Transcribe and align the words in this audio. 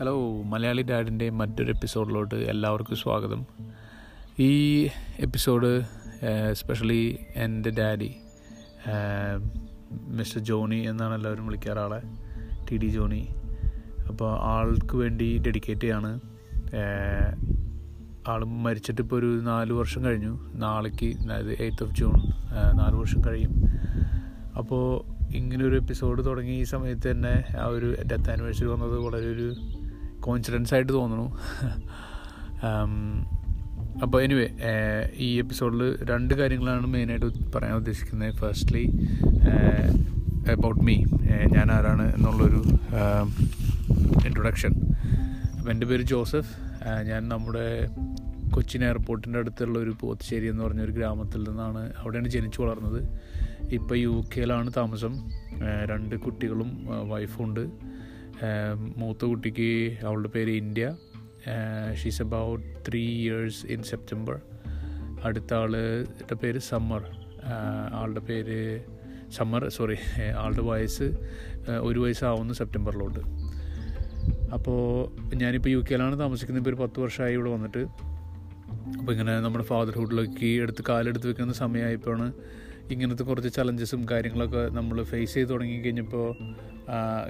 Hello 0.00 0.42
Malayali 0.42 0.82
ഡാഡിന്റെ 0.82 1.30
മറ്റൊരു 1.30 1.72
എപ്പിസോഡിലോട്ട് 1.72 2.34
എല്ലാവർക്കും 2.34 2.96
സ്വാഗതം. 2.96 3.46
ഈ 4.38 4.84
എപ്പിസോഡ് 5.18 5.82
എസ്പെഷ്യലി 6.50 7.18
എന്റെ 7.36 7.70
ഡാഡി 7.70 8.16
മിസ്റ്റർ 10.06 10.40
ജോണി 10.40 10.76
എന്നാണ് 10.76 11.14
എല്ലാവരും 11.14 11.46
വിളിക്കാറ് 11.46 11.78
ആളെ 11.78 12.02
ടി 12.70 12.76
ഡി 12.76 12.86
ജോണി. 12.86 13.28
അപ്പോൾ 14.08 14.38
ആൾക്ക് 14.38 14.96
വേണ്ടി 14.96 15.38
ഡെഡിക്കേറ്റ് 15.46 15.80
ചെയ്യാണ്. 15.80 16.20
ആൾ 18.28 18.44
മരിച്ചിട്ട് 18.44 19.02
ഇപ്പോൾ 19.02 19.16
ഒരു 19.16 19.40
നാല് 19.40 19.72
വർഷം 19.72 20.04
കഴിഞ്ഞു. 20.04 20.52
നാളേക്ക് 20.54 21.06
അതായത് 21.06 21.52
എയ്ത്ത് 21.52 21.82
ഓഫ് 21.82 21.94
ജൂൺ 21.94 22.12
നാല് 22.76 22.96
വർഷം 22.96 23.22
കഴിയും. 23.26 23.64
അപ്പോൾ 24.58 25.04
ഇങ്ങനൊരു 25.36 25.76
എപ്പിസോഡ് 25.76 26.26
തുടങ്ങി 26.26 26.52
ഈ 26.52 26.64
സമയത്ത് 26.64 27.10
തന്നെ 27.10 27.44
ആ 27.58 27.66
ഒരു 27.66 27.96
ഡെത്ത് 28.12 28.30
ആനിവേഴ്സറി 28.30 28.66
വന്നത് 28.66 28.98
വളരെ 28.98 29.26
ഒരു 29.26 29.54
കോയിൻസിഡൻസ് 30.20 30.74
ആയിട്ട് 30.74 30.92
തോന്നുന്നു 30.92 31.26
അപ്പോൾ 34.02 34.22
എനിവേ 34.22 34.48
ഈ 35.16 35.38
എപ്പിസോഡിൽ 35.38 36.04
രണ്ട് 36.04 36.34
കാര്യങ്ങളാണ് 36.34 36.86
മെയിനായിട്ട് 36.86 37.26
പറയാൻ 37.54 37.74
ഉദ്ദേശിക്കുന്നത്. 37.74 38.34
ഫസ്റ്റ്ലി 38.34 38.84
അബൌട്ട് 40.52 40.80
മീ 40.80 40.96
ഞാൻ 41.54 41.70
ആരാണ് 41.72 42.14
എന്നുള്ളൊരു 42.14 42.62
ഇൻട്രൊഡക്ഷൻ 44.26 44.72
അപ്പോൾ 45.58 45.70
എന്റെ 45.70 45.86
പേര് 45.86 46.02
ജോസഫ്. 46.02 46.52
ഞാൻ 47.06 47.28
നമ്മുടെ 47.28 47.66
കൊച്ചിൻ 48.54 48.84
എയർപോർട്ടിന്റെ 48.84 49.38
അടുത്തുള്ള 49.38 49.78
ഒരു 49.78 49.94
പോത്തുശ്ശേരി 50.00 50.46
എന്ന് 50.46 50.64
പറഞ്ഞൊരു 50.64 50.92
ഗ്രാമത്തിൽ 50.92 51.48
നിന്നാണ് 51.48 51.92
അവിടെയാണ് 51.98 52.28
ജനിച്ചു 52.28 52.62
വളർന്നത്. 52.62 53.00
ഇപ്പോൾ 53.72 53.98
യു 53.98 54.22
കെയിലാണ് 54.36 54.70
താമസം. 54.76 55.14
രണ്ട് 55.90 56.16
കുട്ടികളും 56.16 56.70
വൈഫും 57.08 57.44
ഉണ്ട്. 57.44 57.64
മൂത്ത 58.96 59.24
കുട്ടിക്ക് 59.24 59.96
അവളുടെ 60.06 60.28
പേര് 60.28 60.50
India. 60.50 60.96
She's 62.02 62.22
about 62.22 62.64
three 62.88 63.02
years 63.08 63.66
in 63.66 63.82
September 63.82 64.40
അടുത്ത 65.24 65.54
ആളുടെ 65.54 66.34
പേര് 66.34 66.58
സമ്മർ. 66.58 67.02
ആളുടെ 67.92 68.20
പേര് 68.20 68.80
സമ്മർ 69.30 69.68
സോറി 69.68 69.96
ആളുടെ 70.36 70.60
വയസ്സ് 70.60 71.06
ഒരു 71.80 71.98
വയസ്സാവുന്നു 72.00 72.54
സെപ്റ്റംബറിലോട്ട് 72.54 73.20
അപ്പോൾ 74.52 74.80
ഞാനിപ്പോൾ 75.34 75.68
യു 75.68 75.78
കെയിലാണ് 75.78 76.20
താമസിക്കുന്നത്. 76.20 76.62
ഇപ്പോൾ 76.62 76.70
ഒരു 76.70 76.80
പത്ത് 76.82 77.00
വർഷമായി 77.00 77.34
ഇവിടെ 77.34 77.50
വന്നിട്ട്. 77.50 77.82
അപ്പോൾ 78.98 79.12
ഇങ്ങനെ 79.12 79.40
നമ്മുടെ 79.40 79.64
ഫാദർഹുഡിലേക്ക് 79.64 80.62
എടുത്ത് 80.62 80.84
കാലെടുത്ത് 80.88 81.28
വെക്കുന്ന 81.28 81.52
സമയമായപ്പോഴാണ് 81.52 82.32
ഇങ്ങനത്തെ 82.90 83.22
കുറച്ച് 83.22 83.50
ചലഞ്ചസും 83.54 84.02
കാര്യങ്ങളൊക്കെ 84.10 84.62
നമ്മൾ 84.68 85.02
ഫേസ് 85.02 85.34
ചെയ്ത് 85.34 85.50
തുടങ്ങി 85.50 85.76
കഴിഞ്ഞപ്പോൾ 85.80 86.28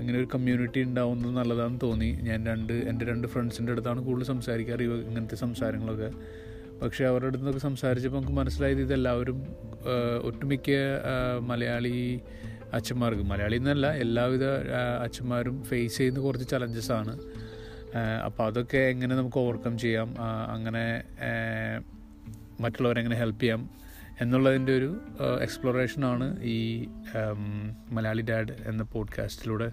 ഇങ്ങനെ 0.00 0.18
ഒരു 0.18 0.28
കമ്മ്യൂണിറ്റി 0.34 0.80
ഉണ്ടാവുന്നത് 0.82 1.32
നല്ലതാണെന്ന് 1.36 1.80
തോന്നി. 1.82 2.10
ഞാൻ 2.28 2.46
രണ്ട് 2.46 2.72
എന്റെ 2.72 3.04
രണ്ട് 3.04 3.26
ഫ്രണ്ട്സിന്റെ 3.26 3.72
അടുത്താണ് 3.72 4.00
കൂടുതൽ 4.00 4.26
സംസാരിക്കാറ് 4.26 4.82
ഇങ്ങനത്തെ 4.82 5.36
സംസാരങ്ങളൊക്കെ. 5.36 6.10
പക്ഷേ 6.82 7.04
അവരുടെ 7.04 7.26
അടുത്ത് 7.26 7.44
നിന്നൊക്കെ 7.44 7.62
സംസാരിച്ചപ്പോൾ 7.68 8.18
നമുക്ക് 8.18 8.36
മനസ്സിലായത് 8.36 8.80
ഇതെല്ലാവരും 8.80 9.38
ഒട്ടുമിക്ക 10.22 10.70
മലയാളി 11.40 12.20
അച്ഛന്മാർക്ക് 12.72 13.22
മലയാളി 13.22 13.56
എന്നല്ല 13.56 13.86
എല്ലാവിധ 13.94 14.44
അച്ഛന്മാരും 15.04 15.64
ഫേസ് 15.64 15.98
ചെയ്യുന്ന 15.98 16.20
കുറച്ച് 16.20 16.46
ചലഞ്ചസ് 16.48 16.92
ആണ്. 16.92 17.14
അപ്പോൾ 18.24 18.44
അതൊക്കെ 18.46 18.80
എങ്ങനെ 18.94 19.14
നമുക്ക് 19.16 19.38
ഓവർകം 19.38 19.78
ചെയ്യാം? 19.78 20.08
അങ്ങനെ 20.54 21.02
മറ്റുള്ളവരെങ്ങനെ 22.60 23.16
ഹെൽപ്പ് 23.16 23.42
ചെയ്യാം? 23.42 23.62
എന്നുള്ളതിന്റെ 24.22 24.76
ഒരു 24.76 25.00
എക്സ്പ്ലോറേഷനാണ് 25.42 26.42
ഈ 26.42 26.88
മലയാളി 27.90 28.22
ഡാഡ് 28.22 28.52
എന്ന 28.66 28.82
പോഡ്കാസ്റ്റിലൂടെ 28.82 29.72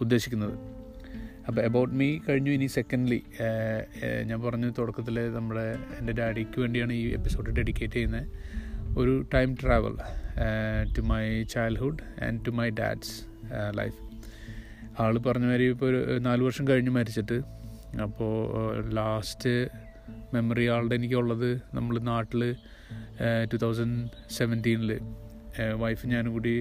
ഉദ്ദേശിക്കുന്നത്. 0.00 0.54
അപ്പോൾ 1.48 1.60
എബൌട്ട് 1.60 1.94
മീ 1.94 2.18
കഴിഞ്ഞു 2.28 2.50
ഇനി 2.50 2.66
സെക്കൻഡ്ലി 2.66 3.22
ഞാൻ 4.24 4.40
പറഞ്ഞു 4.40 4.70
തുടക്കത്തിൽ 4.78 5.34
നമ്മുടെ 5.34 5.78
എന്റെ 5.98 6.12
ഡാഡിക്ക് 6.12 6.60
വേണ്ടിയാണ് 6.60 6.92
ഈ 6.92 7.12
എപ്പിസോഡ് 7.12 7.50
ഡെഡിക്കേറ്റ് 7.50 7.94
ചെയ്യുന്നത് 7.94 8.28
ഒരു 8.98 9.26
time 9.34 9.54
travel 9.54 9.96
to 10.96 11.00
my 11.00 11.42
childhood 11.42 12.24
and 12.24 12.46
to 12.46 12.50
my 12.50 12.70
dad's 12.70 13.14
life 13.78 13.98
ആൾ 15.02 15.18
പറഞ്ഞ 15.18 15.44
മാതിരി 15.44 15.64
ഇപ്പോൾ 15.64 15.86
ഒരു 15.86 16.18
നാല് 16.18 16.42
വർഷം 16.42 16.68
കഴിഞ്ഞ് 16.68 16.90
മരിച്ചിട്ട്. 16.90 17.38
അപ്പോൾ 18.02 18.90
ലാസ്റ്റ് 18.90 19.68
മെമ്മറി 20.34 20.66
ആളുടെ 20.66 20.94
എനിക്കുള്ളത് 20.94 21.50
നമ്മൾ 21.74 21.98
നാട്ടിൽ 21.98 22.56
ടു 23.52 23.56
തൗസൻഡ് 23.56 24.00
സെവന്റീനിൽ 24.30 24.92
വൈഫ് 25.82 26.06
ഞാനും 26.06 26.32
കൂടി 26.32 26.54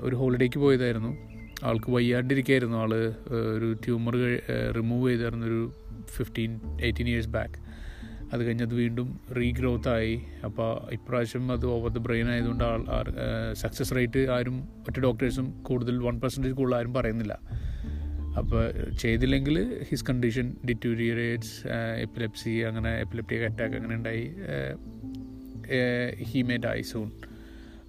ഒരു 0.00 0.14
ഹോളിഡേക്ക് 0.16 0.58
പോയതായിരുന്നു. 0.58 1.12
ആൾക്ക് 1.64 1.90
വയ്യാണ്ടിരിക്കായിരുന്നു. 1.90 2.76
ആൾ 2.76 2.92
ഒരു 3.56 3.68
ട്യൂമർ 3.84 4.14
റിമൂവ് 4.76 5.10
ചെയ്തായിരുന്നു 5.10 5.46
ഒരു 5.46 5.60
ഫിഫ്റ്റീൻ 6.16 6.52
എയ്റ്റീൻ 6.84 7.08
ഇയേഴ്സ് 7.08 7.28
ബാക്ക് 7.28 7.58
അത് 8.32 8.40
കഴിഞ്ഞ് 8.46 8.64
അത് 8.64 8.74
വീണ്ടും 8.74 9.08
റീഗ്രോത്ത് 9.38 9.88
ആയി. 9.88 10.14
അപ്പോൾ 10.46 10.68
ഇപ്രാവശ്യം 10.92 11.52
അത് 11.52 11.66
ഓവർ 11.66 11.90
ദ 11.90 12.00
ബ്രെയിൻ 12.06 12.28
ആയതുകൊണ്ട് 12.30 12.64
ആൾ 12.64 12.82
സക്സസ് 13.62 13.94
റേറ്റ് 13.96 14.20
ആരും 14.36 14.56
മറ്റ് 14.86 15.00
ഡോക്ടേഴ്സും 15.00 15.48
കൂടുതൽ 15.62 15.96
വൺ 16.06 16.20
പെർസെന്റേജ് 16.20 16.54
കൂടുതൽ 16.60 16.76
ആരും 16.78 16.94
പറയുന്നില്ല. 16.94 17.34
അപ്പോൾ 18.40 18.62
ചെയ്തില്ലെങ്കിൽ 19.02 19.56
ഹിസ് 19.88 20.06
കണ്ടീഷൻ 20.10 20.46
ഡിറ്റൂരിയറേറ്റ്സ് 20.68 21.56
എപ്പിലെപ്സി 22.04 22.54
അങ്ങനെ 22.68 22.92
എപ്പിലെപ്റ്റിക് 23.00 23.44
അറ്റാക്ക് 23.48 23.76
അങ്ങനെ 23.76 23.94
ഉണ്ടായി. 23.94 24.24
ഹി 26.22 26.42
മേ 26.42 26.56
ഡൈ 26.56 26.82
സൂൺ 26.82 27.10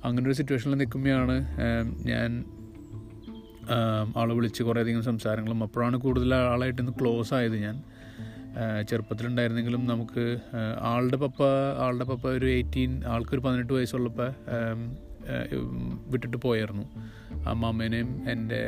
അങ്ങനെ 0.05 0.25
ഒരു 0.27 0.33
സിറ്റുവേഷനിൽ 0.33 0.75
നിൽക്കുമ്പോഴാണ് 0.75 1.35
ഞാൻ 2.07 2.45
ആളെ 4.17 4.33
വിളിച്ച് 4.33 4.63
കുറേയധികം 4.63 5.03
സംസാരങ്ങളും 5.03 5.63
അപ്പോഴാണ് 5.63 5.97
കൂടുതൽ 5.97 6.35
ആളായിട്ട് 6.35 6.81
ഇന്ന് 6.81 6.93
ക്ലോസ് 7.01 7.33
ആയത് 7.33 7.57
ഞാൻ. 7.57 7.83
ചെറുപ്പത്തിലുണ്ടായിരുന്നെങ്കിലും 8.89 9.87
നമുക്ക് 9.87 10.37
ആളുടെ 10.81 11.17
പപ്പ 11.17 11.43
ആളുടെ 11.77 12.03
പപ്പ 12.03 12.27
ഒരു 12.27 12.45
എയ്റ്റീൻ 12.45 12.91
ആൾക്കൊരു 13.05 13.41
പതിനെട്ട് 13.41 13.73
വയസ്സുള്ളപ്പോൾ 13.73 14.31
വിട്ടിട്ട് 16.09 16.37
പോയായിരുന്നു. 16.37 16.85
അമ്മാമ്മേനെയും 17.49 18.29
എന്റെ 18.29 18.59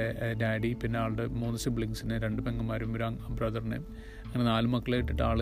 ഡാഡി 0.42 0.74
പിന്നെ 0.74 1.00
ആളുടെ 1.00 1.26
മൂന്ന് 1.42 1.58
സിബ്ലിങ്സിനെ 1.58 2.18
രണ്ട് 2.20 2.42
പെങ്ങന്മാരും 2.42 2.96
ഒരു 2.96 3.04
ബ്രദറിനെയും 3.36 3.86
അങ്ങനെ 4.26 4.46
നാല് 4.46 4.68
മക്കളെ 4.68 4.98
ഇട്ടിട്ട് 4.98 5.24
ആൾ 5.24 5.42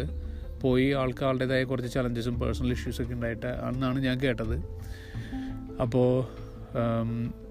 പോയി 0.63 0.87
ആൾക്കാരുടേതായ 1.01 1.63
കുറച്ച് 1.71 1.91
ചലഞ്ചസും 1.95 2.35
പേഴ്സണൽ 2.41 2.71
ഇഷ്യൂസൊക്കെ 2.77 3.13
ഉണ്ടായിട്ട് 3.17 3.49
ആണെന്നാണ് 3.65 3.99
ഞാൻ 4.07 4.17
കേട്ടത്. 4.23 4.55
അപ്പോൾ 5.83 6.09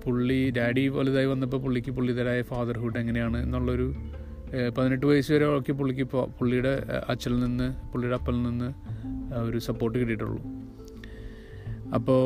പുള്ളി 0.04 0.40
ഡാഡി 0.56 0.84
വലുതായി 0.96 1.28
വന്നപ്പോൾ 1.32 1.60
പുള്ളിക്ക് 1.64 1.92
പുള്ളിതരായ 1.96 2.40
ഫാദർഹുഡ് 2.42 2.98
എങ്ങനെയാണ് 3.02 3.38
എന്നുള്ളൊരു 3.46 3.86
പതിനെട്ട് 4.76 5.06
വയസ്സ് 5.06 5.30
വരെ 5.32 5.46
ഒക്കെ 5.58 5.72
പുള്ളിക്ക് 5.72 6.02
ഇപ്പോൾ 6.06 6.24
പുള്ളിയുടെ 6.38 6.72
അച്ഛനിൽ 7.12 7.38
നിന്ന് 7.44 7.68
പുള്ളിയുടെ 7.92 8.16
അപ്പനിൽ 8.20 8.42
നിന്ന് 8.48 8.68
ഒരു 9.44 9.58
സപ്പോർട്ട് 9.68 9.96
കിട്ടിയിട്ടുള്ളൂ. 9.98 10.40
അപ്പോൾ 11.96 12.22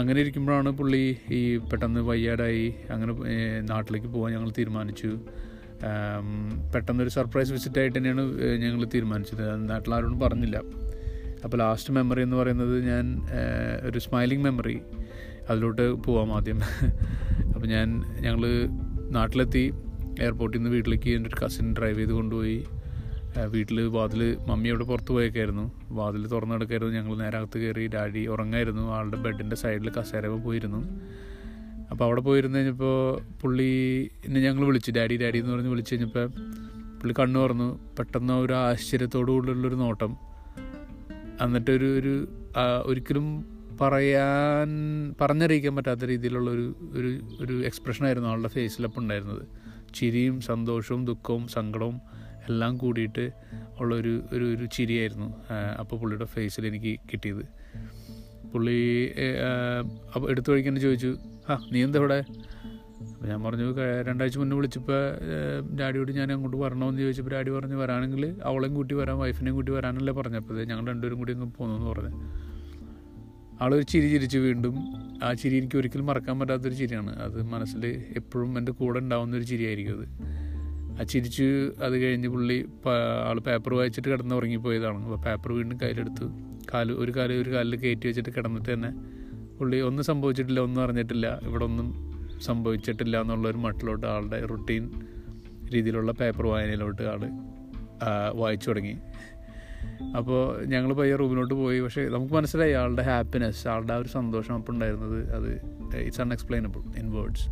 അങ്ങനെ 0.00 0.18
ഇരിക്കുമ്പോഴാണ് 0.20 0.70
പുള്ളി 0.78 1.02
ഈ 1.38 1.40
പെട്ടെന്ന് 1.70 2.00
വയ്യാടായി 2.10 2.66
അങ്ങനെ 2.90 3.12
നാട്ടിലേക്ക് 3.70 4.06
പോകാൻ 4.06 4.30
ഞങ്ങൾ 4.36 4.50
തീരുമാനിച്ചു. 4.58 5.10
പെട്ടെന്നൊരു 6.74 7.08
സർപ്രൈസ് 7.08 7.52
വിസിറ്റ് 7.52 7.80
ആയിട്ട് 7.80 7.98
തന്നെയാണ് 7.98 8.22
ഞങ്ങൾ 8.62 8.84
തീരുമാനിച്ചത്. 8.94 9.68
നാട്ടിലാരോടും 9.70 10.20
പറഞ്ഞില്ല. 10.20 10.56
അപ്പോൾ 11.44 11.56
ലാസ്റ്റ് 11.56 11.92
മെമ്മറി 11.92 12.22
എന്ന് 12.22 12.36
പറയുന്നത് 12.36 12.74
ഞാൻ 12.86 13.06
ഒരു 13.86 13.98
സ്മൈലിംഗ് 13.98 14.44
മെമ്മറി 14.44 14.80
അതിലോട്ട് 15.50 15.92
പോവാം 15.92 16.30
ആദ്യം. 16.36 16.60
അപ്പോൾ 17.54 17.66
ഞാൻ 17.66 17.88
ഞങ്ങൾ 18.20 18.42
നാട്ടിലെത്തി 19.10 19.64
എയർപോർട്ടിൽ 20.20 20.58
നിന്ന് 20.58 20.70
വീട്ടിലേക്ക് 20.70 21.10
എന്റെ 21.10 21.28
ഒരു 21.28 21.44
കസിൻ 21.44 21.74
ഡ്രൈവ് 21.78 21.98
ചെയ്ത് 21.98 22.12
കൊണ്ടുപോയി. 22.12 22.64
വീട്ടിൽ 23.48 23.80
വാതിൽ 23.96 24.22
മമ്മി 24.48 24.68
അവിടെ 24.68 24.84
പുറത്ത് 24.84 25.12
പോയേക്കായിരുന്നു. 25.12 25.64
വാതിൽ 25.90 26.26
തുറന്നു 26.26 26.54
കിടക്കായിരുന്നു 26.54 26.94
ഞങ്ങൾ 26.94 27.14
നേരത്തെ 27.16 27.38
അകത്ത് 27.38 27.58
കയറി 27.58 27.86
ഡാഡി 27.94 28.26
ഉറങ്ങായിരുന്നു. 28.26 28.84
ആളുടെ 28.96 29.16
ബെഡിന്റെ 29.16 29.56
സൈഡിൽ 29.56 29.90
കസേരവ് 29.90 30.38
പോയിരുന്നു. 30.44 30.80
അപ്പോൾ 31.90 32.04
അവിടെ 32.04 32.20
പോയിരുന്നു 32.20 32.58
കഴിഞ്ഞപ്പോൾ 32.58 33.22
പുള്ളി 33.42 33.70
എന്നെ 34.24 34.40
ഞങ്ങൾ 34.40 34.66
വിളിച്ചു. 34.66 34.90
ഡാഡി 34.90 35.16
ഡാഡി 35.16 35.38
എന്ന് 35.38 35.52
പറഞ്ഞ് 35.52 35.68
വിളിച്ചു 35.68 35.94
കഴിഞ്ഞപ്പോൾ 35.94 36.26
പുള്ളി 37.00 37.14
കണ്ണു 37.18 37.40
തുറന്നു. 37.40 37.94
പെട്ടെന്ന് 37.98 38.34
ഒരു 38.34 38.52
ആശ്ചര്യത്തോടു 38.52 39.32
കൂടിയുള്ളൊരു 39.32 39.74
നോട്ടം. 39.74 40.16
എന്നിട്ടൊരു 41.42 41.98
ഒരു 41.98 42.28
ഒരിക്കലും 42.84 43.26
പറയാൻ 43.80 44.68
പറഞ്ഞറിയിക്കാൻ 45.20 45.76
പറ്റാത്ത 45.76 46.04
രീതിയിലുള്ള 46.04 46.50
ഒരു 46.50 46.66
ഒരു 46.92 47.10
ഒരു 47.40 47.64
എക്സ്പ്രഷനായിരുന്നു 47.64 48.28
ആളുടെ 48.28 48.48
ഫേസിലപ്പം 48.48 49.02
ഉണ്ടായിരുന്നത്. 49.02 49.46
ചിരിയും 49.94 50.40
സന്തോഷവും 50.40 51.04
ദുഃഖവും 51.04 51.48
സങ്കടവും 51.48 52.00
എല്ലാം 52.48 52.76
കൂടിയിട്ട് 52.76 53.30
ഉള്ള 53.80 53.94
ഒരു 53.94 54.22
ഒരു 54.32 54.66
ചിരിയായിരുന്നു 54.72 55.28
അപ്പോൾ 55.80 55.96
പുള്ളിയുടെ 56.00 56.24
ഫേസിൽ 56.24 56.66
എനിക്ക് 56.66 57.00
കിട്ടിയത്. 57.12 57.44
പുള്ളി 58.52 58.78
അപ്പോൾ 60.14 60.30
എടുത്തു 60.30 60.52
വഴിക്ക് 60.52 60.76
ചോദിച്ചു 60.76 61.12
ആ 61.50 61.54
നീ 61.72 61.84
എന്താ 61.84 61.98
ഇവിടെ? 61.98 62.18
അപ്പോൾ 63.12 63.26
ഞാൻ 63.28 63.42
പറഞ്ഞു 63.42 63.66
രണ്ടാഴ്ച 64.08 64.38
മുന്നേ 64.38 64.56
വിളിച്ചപ്പോൾ 64.56 65.00
ഡാഡിയോട് 65.80 66.12
ഞാൻ 66.12 66.32
അങ്ങോട്ട് 66.32 66.56
വരണമെന്ന് 66.56 67.00
ചോദിച്ചപ്പോൾ 67.00 67.30
ഡാഡി 67.30 67.50
പറഞ്ഞു 67.50 67.76
വരാണെങ്കിൽ 67.76 68.36
അവളെയും 68.42 68.74
കൂട്ടി 68.74 68.94
വരാം 68.94 69.18
വൈഫിനെയും 69.18 69.54
കൂട്ടി 69.54 69.72
വരാനല്ലേ 69.72 70.12
പറഞ്ഞപ്പോൾ 70.12 70.64
ഞങ്ങൾ 70.64 70.86
രണ്ടുപേരും 70.86 71.18
കൂടി 71.18 71.32
അങ്ങ് 71.32 71.52
പോകുന്നു 71.58 71.90
പറഞ്ഞു. 71.90 72.12
ആളൊരു 73.60 73.82
ചിരി 73.82 74.08
ചിരിച്ച് 74.08 74.38
വീണ്ടും 74.38 74.76
ആ 75.24 75.32
ചിരി 75.32 75.56
എനിക്ക് 75.56 75.76
ഒരിക്കലും 75.76 76.06
മറക്കാൻ 76.06 76.40
പറ്റാത്തൊരു 76.40 76.74
ചിരിയാണ്. 76.74 77.18
അത് 77.18 77.42
മനസ്സിൽ 77.42 77.84
എപ്പോഴും 78.16 78.58
എന്റെ 78.58 78.72
കൂടെ 78.72 78.98
ഉണ്ടാവുന്ന 78.98 79.36
ഒരു 79.36 79.42
ചിരിയായിരിക്കും 79.42 79.98
അത്. 79.98 80.06
ആ 81.00 81.02
ചിരിച്ച് 81.02 81.46
അത് 81.82 82.02
കഴിഞ്ഞ് 82.02 82.28
പുള്ളി 82.28 82.66
ആൾ 83.28 83.38
പേപ്പർ 83.38 83.74
വായിച്ചിട്ട് 83.74 84.08
കിടന്ന് 84.08 84.34
ഉറങ്ങിപ്പോയതാണ് 84.34 85.04
അപ്പോൾ 85.04 85.20
പേപ്പർ 85.24 85.52
വീണ്ടും 85.52 85.80
കയ്യിലെടുത്തു 85.82 86.26
കാൽ 86.74 86.92
ഒരു 86.92 87.12
കാൽ 87.16 87.32
ഒരു 87.32 87.50
കാലിൽ 87.50 87.76
കയറ്റി 87.76 88.06
വെച്ചിട്ട് 88.06 88.30
കിടന്നിട്ട് 88.36 88.72
തന്നെ 88.72 88.90
പുള്ളി 89.58 89.78
ഒന്നും 89.80 90.04
സംഭവിച്ചിട്ടില്ല 90.04 90.60
ഒന്നും 90.60 90.82
അറിഞ്ഞിട്ടില്ല. 90.82 91.38
ഇവിടെ 91.42 91.64
ഒന്നും 91.64 91.88
സംഭവിച്ചിട്ടില്ല 92.42 93.20
എന്നുള്ളൊരു 93.20 93.56
മട്ടിലോട്ട് 93.56 94.06
ആളുടെ 94.06 94.46
റുട്ടീൻ 94.46 94.90
രീതിയിലുള്ള 95.74 96.12
പേപ്പർ 96.12 96.46
വായനയിലോട്ട് 96.46 97.02
ആൾ 97.02 97.22
വായിച്ചു 98.34 98.68
തുടങ്ങി. 98.68 98.96
അപ്പോൾ 100.16 100.64
ഞങ്ങൾ 100.64 100.92
പയ്യെ 100.92 101.16
റൂമിലോട്ട് 101.16 101.54
പോയി. 101.54 101.80
പക്ഷേ 101.80 102.02
നമുക്ക് 102.08 102.34
മനസ്സിലായി 102.34 102.72
ആളുടെ 102.72 103.02
ഹാപ്പിനെസ് 103.02 103.68
ആളുടെ 103.68 103.92
ആ 103.92 103.96
ഒരു 103.96 104.08
സന്തോഷം 104.08 104.54
അപ്പോൾ 104.54 104.72
ഉണ്ടായിരുന്നത് 104.72 105.34
അത് 105.34 105.50
ഇറ്റ്സ് 105.96 106.20
അൺഎക്സ്പ്ലെയിനബിൾ 106.20 106.98
ഇൻ 106.98 107.10
വേർഡ്സ് 107.10 107.46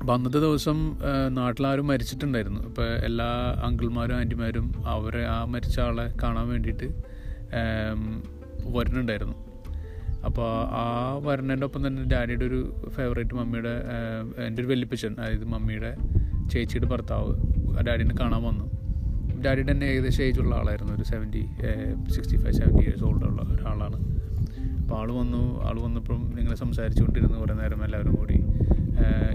അപ്പോൾ 0.00 0.12
അന്നത്തെ 0.12 0.38
ദിവസം 0.38 0.98
നാട്ടിലാരും 1.28 1.86
മരിച്ചിട്ടുണ്ടായിരുന്നു. 1.86 2.60
അപ്പോൾ 2.60 2.82
എല്ലാ 2.82 3.26
അങ്കിൾമാരും 3.64 4.14
ആന്റിമാരും 4.14 4.88
അവരെ 4.88 5.24
ആ 5.26 5.44
മരിച്ച 5.44 5.80
ആളെ 5.80 6.14
കാണാൻ 6.22 6.48
വേണ്ടിയിട്ട് 6.48 6.88
വരുന്നുണ്ടായിരുന്നു. 8.76 9.49
അപ്പോൾ 10.26 10.48
ആ 10.80 10.84
വരണേന്റെ 11.26 11.66
ഒപ്പം 11.66 11.86
തന്നെ 11.86 12.02
ഡാഡിയുടെ 12.12 12.44
ഒരു 12.44 12.60
ഫേവറേറ്റ് 12.96 13.34
മമ്മിയുടെ 13.34 13.74
എന്റെ 14.46 14.60
ഒരു 14.62 14.68
വെല്ലിപ്പച്ചൻ 14.72 15.12
അതായത് 15.20 15.46
മമ്മിയുടെ 15.54 15.92
ചേച്ചിയുടെ 16.52 16.88
ഭർത്താവ് 16.92 17.32
ഡാഡിനെ 17.88 18.14
കാണാൻ 18.20 18.42
വന്നു. 18.42 18.66
ഡാഡിയുടെ 19.44 19.72
തന്നെ 19.72 19.86
ഏകദേശം 19.86 20.22
ഏജുള്ള 20.24 20.54
ആളായിരുന്നു 20.54 20.92
ഒരു 20.92 21.04
seventy 21.10 21.42
sixty 22.14 22.36
five 22.42 22.56
seventy 22.60 22.82
years 22.82 23.04
ഉള്ള 23.04 23.42
ഒരാളാണ്. 23.54 23.98
അപ്പോൾ 24.80 24.96
ആൾ 25.00 25.08
വന്നു 25.20 25.42
ആൾ 25.68 25.76
വന്നപ്പം 25.86 26.20
നിങ്ങളെ 26.36 26.56
സംസാരിച്ചുകൊണ്ടിരുന്നു 26.64 27.36
കുറേ 27.38 27.54
നേരം 27.54 27.80
എല്ലാവരും 27.84 28.14
കൂടി. 28.20 28.38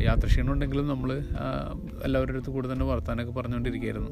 യാത്ര 0.08 0.26
ക്ഷീണമുണ്ടെങ്കിലും 0.32 0.88
നമ്മൾ 0.88 1.10
എല്ലാവരുടെ 2.08 2.38
അടുത്ത് 2.38 2.52
കൂടെ 2.56 2.68
തന്നെ 2.74 2.86
വർത്താനൊക്കെ 2.86 3.34
പറഞ്ഞുകൊണ്ടിരിക്കുകയായിരുന്നു. 3.40 4.12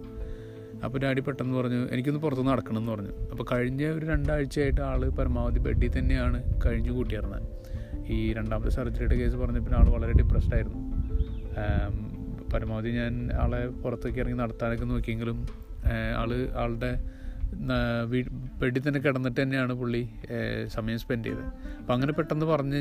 അപ്പോൾ 0.86 0.98
ഡാഡി 0.98 1.22
പെട്ടെന്ന് 1.22 1.58
പറഞ്ഞു 1.58 1.88
എനിക്കൊന്ന് 1.92 2.20
പുറത്തുനിന്ന് 2.20 2.52
നടക്കണം 2.52 2.78
എന്ന് 2.78 2.92
പറഞ്ഞു. 2.92 3.14
അപ്പോൾ 3.32 3.46
കഴിഞ്ഞ 3.52 3.84
ഒരു 3.88 4.06
രണ്ടാഴ്ചയായിട്ട് 4.06 4.82
ആൾ 4.82 5.10
പരമാവധി 5.10 5.60
ബെഡിൽ 5.60 6.00
തന്നെയാണ് 6.00 6.44
കഴിഞ്ഞു 6.66 6.92
കൂട്ടിയിരുന്നത് 6.92 7.42
ഈ 8.12 8.34
രണ്ടാമത്തെ 8.34 8.70
സർജറിയുടെ 8.70 9.16
കേസ് 9.16 9.36
പറഞ്ഞപ്പോൾ 9.36 9.76
ആൾ 9.76 9.90
വളരെ 9.90 10.12
ഡിപ്രസ്ഡ് 10.12 10.54
ആയിരുന്നു. 10.54 10.80
പരമാവധി 12.54 12.90
ഞാൻ 12.90 13.30
ആളെ 13.34 13.68
പുറത്തേക്ക് 13.68 14.20
ഇറങ്ങി 14.20 14.38
നടത്താനൊക്കെ 14.38 14.86
നോക്കിയെങ്കിലും 14.86 15.38
ആൾ 16.18 16.32
ആളുടെ 16.56 16.92
ബെഡിൽ 18.62 18.82
തന്നെ 18.88 19.00
കിടന്നിട്ട് 19.00 19.42
തന്നെയാണ് 19.42 19.74
പുള്ളി 19.74 20.10
സമയം 20.68 21.00
സ്പെൻഡ് 21.00 21.26
ചെയ്തത്. 21.26 21.46
അപ്പം 21.80 21.94
അങ്ങനെ 21.94 22.14
പെട്ടെന്ന് 22.14 22.46
പറഞ്ഞ് 22.46 22.80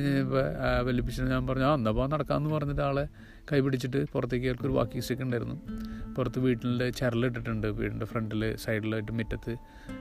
വലിപ്പിച്ചിട്ട് 0.88 1.30
ഞാൻ 1.30 1.46
പറഞ്ഞു 1.46 1.64
ആ 1.64 1.74
എന്നാ 1.74 2.06
നടക്കാമെന്ന് 2.06 2.50
പറഞ്ഞിട്ട് 2.56 2.82
ആളെ 2.82 3.08
കൈ 3.52 3.60
പിടിച്ചിട്ട് 3.60 4.06
പുറത്തേക്ക് 4.12 4.48
ഒരു 4.66 4.72
വാക്കിംഗ് 4.72 5.04
സ്റ്റിക്ക് 5.04 5.22
ഉണ്ടായിരുന്നു. 5.22 5.56
പുറത്ത് 6.16 6.38
വീട്ടിന്റെ 6.38 6.90
ചരലിട്ടിട്ടുണ്ട് 6.90 7.66
വീടിന്റെ 7.66 8.06
ഫ്രണ്ടിൽ 8.06 8.56
സൈഡിലായിട്ട് 8.56 9.12
മുറ്റത്ത് 9.12 9.56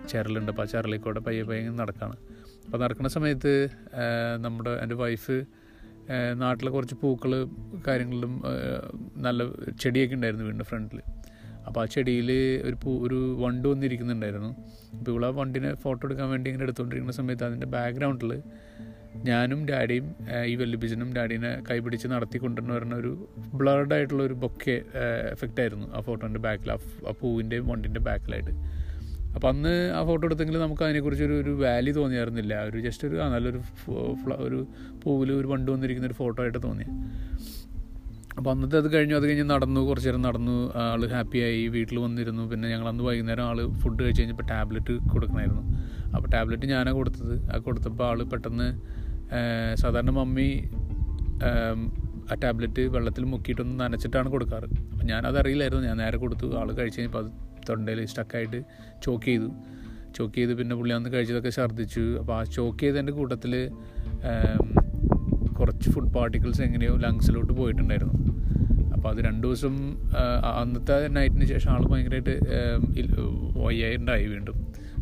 ചരലുണ്ട്. 0.10 0.52
അപ്പോൾ 0.52 0.62
ആ 0.62 0.66
ചരലിൽ 0.66 0.98
കൂടെ 0.98 1.20
പയ്യെ 1.20 1.44
പയ്യെ 1.44 1.70
നടക്കുകയാണ് 1.70 2.18
അപ്പോൾ 2.66 2.78
നടക്കുന്ന 2.78 3.10
സമയത്ത് 3.10 3.70
നമ്മുടെ 4.38 4.70
എന്റെ 4.70 4.96
വൈഫ് 4.96 5.46
നാട്ടിലെ 6.34 6.72
കുറച്ച് 6.72 6.96
പൂക്കൾ 7.02 7.48
കാര്യങ്ങളിലും 7.88 8.44
നല്ല 9.18 9.42
ചെടിയൊക്കെ 9.80 10.16
ഉണ്ടായിരുന്നു 10.16 10.46
വീടിന്റെ 10.46 10.66
ഫ്രണ്ടിൽ 10.66 11.02
അപ്പോൾ 11.68 11.82
ആ 11.82 11.86
ചെടിയിൽ 11.86 12.32
ഒരു 12.66 12.76
പൂ 12.84 13.08
ഒരു 13.08 13.38
വണ്ട് 13.40 13.68
വന്നിരിക്കുന്നുണ്ടായിരുന്നു. 13.68 14.52
അപ്പോൾ 15.00 15.12
ഇവിടെ 15.12 15.28
ആ 15.28 15.30
വണ്ടിനെ 15.30 15.74
ഫോട്ടോ 15.74 16.08
എടുക്കാൻ 16.08 16.30
വേണ്ടി 16.30 16.50
ഇങ്ങനെ 16.50 16.64
എടുത്തുകൊണ്ടിരിക്കുന്ന 16.64 17.16
സമയത്ത് 17.16 17.44
അതിന്റെ 17.44 17.68
ബാക്ക്ഗ്രൗണ്ടിൽ 17.68 18.42
ഞാനും 19.16 19.68
ഡാഡിയും 19.68 20.16
ഈ 20.46 20.56
വല്ലിപ്പിച്ചനും 20.56 21.14
ഡാഡീനെ 21.16 21.64
കൈപിടിച്ച് 21.72 22.08
നടത്തി 22.08 22.38
കൊണ്ടുവരുന്ന 22.38 22.74
വരുന്ന 22.74 22.96
ഒരു 22.96 23.30
ബ്ലർഡ് 23.54 23.94
ആയിട്ടുള്ള 23.94 24.24
ഒരു 24.24 24.34
ബൊക്കെ 24.34 24.82
എഫക്റ്റ് 25.32 25.62
ആയിരുന്നു 25.62 25.88
ആ 25.96 26.02
ഫോട്ടോന്റെ 26.02 26.40
ബാക്കിൽ 26.40 26.72
ആ 26.72 26.78
പൂവിന്റെയും 27.22 27.68
വണ്ടിന്റെ 27.68 28.00
ബാക്കിലായിട്ട് 28.00 28.54
അപ്പം 29.36 29.50
അന്ന് 29.50 29.92
ആ 29.96 30.06
ഫോട്ടോ 30.06 30.28
എടുത്തെങ്കിൽ 30.28 30.58
നമുക്ക് 30.60 30.84
അതിനെക്കുറിച്ച് 30.84 31.24
ഒരു 31.24 31.34
ഒരു 31.34 31.50
വാല്യൂ 31.50 31.94
തോന്നിയായിരുന്നില്ല. 31.94 32.64
ഒരു 32.64 32.80
ജസ്റ്റ് 32.80 33.08
ഒരു 33.08 33.16
നല്ലൊരു 33.16 33.62
ഒരു 34.36 34.68
പൂവിൽ 35.04 35.32
ഒരു 35.32 35.48
വണ്ട് 35.48 35.72
വന്നിരിക്കുന്ന 35.72 36.08
ഒരു 36.08 36.14
ഫോട്ടോ 36.14 36.42
ആയിട്ട് 36.44 36.64
തോന്നി 36.64 36.88
അപ്പോൾ 38.38 38.50
അന്നത്തെ 38.54 38.78
അത് 38.82 38.88
കഴിഞ്ഞു 38.94 39.16
അത് 39.20 39.26
കഴിഞ്ഞ് 39.28 39.46
നടന്നു 39.54 39.82
കുറച്ച് 39.88 40.08
നേരം 40.08 40.22
നടന്നു. 40.28 40.56
ആൾ 40.82 41.02
ഹാപ്പിയായി 41.14 41.64
വീട്ടിൽ 41.76 41.98
വന്നിരുന്നു. 42.06 42.44
പിന്നെ 42.52 42.68
ഞങ്ങൾ 42.74 42.88
അന്ന് 42.92 43.04
വൈകുന്നേരം 43.08 43.46
ആൾ 43.50 43.60
ഫുഡ് 43.82 44.02
കഴിച്ച് 44.04 44.22
കഴിഞ്ഞപ്പോൾ 44.22 44.48
ടാബ്ലറ്റ് 44.54 44.94
കൊടുക്കണമായിരുന്നു 45.14 45.64
അപ്പോൾ 46.16 46.28
ടാബ്ലറ്റ് 46.36 46.68
ഞാനാണ് 46.74 46.96
കൊടുത്തത്. 47.00 47.36
ആ 47.52 47.58
കൊടുത്തപ്പോൾ 47.68 48.06
ആൾ 48.12 48.22
പെട്ടെന്ന് 48.34 48.68
സാധാരണ 49.82 50.12
മമ്മി 50.20 50.50
ആ 52.32 52.36
ടാബ്ലറ്റ് 52.44 52.84
വെള്ളത്തിൽ 52.96 53.24
മുക്കിയിട്ടൊന്ന് 53.34 53.76
നനച്ചിട്ടാണ് 53.84 54.30
കൊടുക്കാറ്. 54.36 54.68
അപ്പം 54.92 55.06
ഞാനതറിയില്ലായിരുന്നു 55.12 55.86
ഞാൻ 55.90 55.98
നേരെ 56.04 56.18
കൊടുത്തു. 56.24 56.48
ആൾ 56.60 56.70
കഴിച്ച് 56.80 56.98
കഴിഞ്ഞപ്പോൾ 57.00 57.24
അത് 57.24 57.32
തൊണ്ടയിൽ 57.70 58.00
സ്റ്റക്കായിട്ട് 58.12 58.60
ചോക്ക് 59.06 59.26
ചെയ്തു. 59.32 59.50
ചോക്ക് 60.16 60.36
ചെയ്ത് 60.38 60.54
പിന്നെ 60.60 60.76
പുള്ളി 60.80 60.94
അന്ന് 60.98 61.10
കഴിച്ചതൊക്കെ 61.14 61.52
ഛർദ്ദിച്ചു. 61.58 62.04
അപ്പോൾ 62.22 62.36
ആ 62.40 62.44
ചോക്ക് 62.56 62.80
ചെയ്തതിന്റെ 62.84 63.14
കൂട്ടത്തിൽ 63.20 63.54
കുറച്ച് 65.62 65.90
ഫുഡ് 65.94 66.12
പാർട്ടിക്കിൾസ് 66.18 66.62
എങ്ങനെയോ 66.68 66.96
ലങ്സിലോട്ട് 67.06 67.54
പോയിട്ടുണ്ടായിരുന്നു. 67.54 68.18
അപ്പോൾ 68.96 69.10
അത് 69.14 69.20
രണ്ട് 69.26 69.44
ദിവസം 69.48 69.76
അന്നത്തെ 70.62 70.96
നൈറ്റിന് 71.18 71.46
ശേഷം 71.52 71.70
ആൾ 71.72 71.84
ഭയങ്കരമായിട്ട് 71.92 72.36
വയ്യായിട്ടുണ്ടായി 73.66 74.26
വീണ്ടും. 74.34 74.58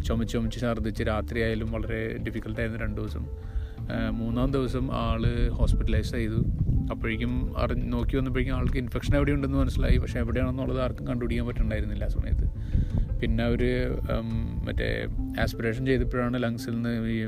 ചുമച്ച് 0.08 0.34
ചുമച്ച് 0.34 0.60
ഛർദ്ദിച്ച് 0.62 1.04
രാത്രിയായാലും 1.04 1.70
വളരെ 1.72 2.02
ഡിഫിക്കൽട്ടായിരുന്നു 2.26 2.80
രണ്ട് 2.84 2.98
ദിവസം. 3.02 3.24
മൂന്നാം 4.20 4.50
ദിവസം 4.52 4.86
ആൾ 5.04 5.22
ഹോസ്പിറ്റലൈസ് 5.60 6.12
ചെയ്തു 6.12 6.40
അപ്പോഴേക്കും 6.92 7.34
അറിഞ്ഞ് 7.58 7.88
നോക്കി 7.94 8.16
വന്നപ്പോഴേക്കും 8.18 8.56
ആൾക്ക് 8.56 8.78
ഇൻഫെക്ഷൻ 8.78 9.14
എവിടെ 9.18 9.32
ഉണ്ടെന്ന് 9.32 9.58
മനസ്സിലായി. 9.58 9.98
പക്ഷേ 9.98 10.18
എവിടെയാണെന്നുള്ളത് 10.20 10.80
ആർക്കും 10.86 11.08
കണ്ടുപിടിക്കാൻ 11.08 11.46
പറ്റുന്നുണ്ടായിരുന്നില്ല 11.48 12.04
ആ 12.04 12.12
സമയത്ത്. 12.18 12.46
പിന്നെ 13.22 13.44
അവർ 13.44 13.64
മറ്റേ 14.68 14.90
ആസ്പിറേഷൻ 15.42 15.84
ചെയ്തപ്പോഴാണ് 15.86 16.38
ലങ്സിൽ 16.44 16.74
നിന്ന് 16.76 16.94
ഈ 17.16 17.20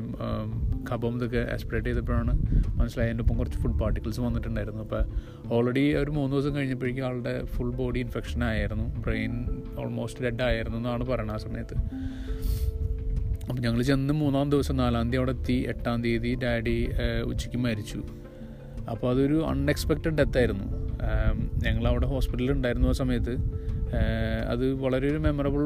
കബം 0.90 1.16
ഇതൊക്കെ 1.18 1.42
ആസ്പിറേറ്റ് 1.54 1.88
ചെയ്തപ്പോഴാണ് 1.88 2.34
മനസ്സിലായി 2.80 3.12
എന്റെ 3.12 3.22
ഒപ്പം 3.22 3.38
കുറച്ച് 3.38 3.58
ഫുഡ് 3.58 3.80
പാർട്ടിക്കിൾസ് 3.80 4.20
വന്നിട്ടുണ്ടായിരുന്നു. 4.20 4.82
അപ്പോൾ 4.82 5.02
ഓൾറെഡി 5.54 5.84
ഒരു 5.94 6.12
മൂന്ന് 6.12 6.34
ദിവസം 6.36 6.56
കഴിഞ്ഞപ്പോഴേക്കും 6.56 7.06
ആളുടെ 7.06 7.34
ഫുൾ 7.46 7.72
ബോഡി 7.72 8.00
ഇൻഫെക്ഷൻ 8.00 8.44
ആയിരുന്നു. 8.44 8.86
ബ്രെയിൻ 9.06 9.34
ഓൾമോസ്റ്റ് 9.80 10.24
ഡെഡ് 10.24 10.44
ആയിരുന്നു 10.44 10.78
എന്നാണ് 10.78 11.06
പറയുന്നത് 11.08 11.36
ആ 11.36 11.40
സമയത്ത്. 11.46 11.78
അപ്പോൾ 13.50 13.62
ഞങ്ങൾ 13.62 13.82
ചെന്ന് 13.82 14.14
മൂന്നാം 14.14 14.50
ദിവസം 14.50 14.76
നാലാം 14.78 15.06
തീയതി 15.06 15.18
അവിടെ 15.18 15.32
എത്തി. 15.32 15.58
എട്ടാം 15.68 16.04
തീയതി 16.04 16.32
ഡാഡി 16.44 16.78
ഉച്ചയ്ക്ക് 17.26 17.58
മരിച്ചു. 17.58 18.02
അപ്പോൾ 18.92 19.08
അതൊരു 19.10 19.38
അൺഎക്സ്പെക്റ്റഡ് 19.46 20.16
ഡെത്ത് 20.18 20.38
ആയിരുന്നു. 20.38 20.68
ഞങ്ങൾ 21.66 21.88
അവിടെ 21.88 22.08
ഹോസ്പിറ്റലിൽ 22.08 22.52
ഉണ്ടായിരുന്നു 22.52 22.88
ആ 22.88 22.92
സമയത്ത്. 22.92 23.34
അത് 24.52 24.66
വളരെ 24.84 25.08
ഒരു 25.12 25.18
മെമ്മറബിൾ 25.18 25.64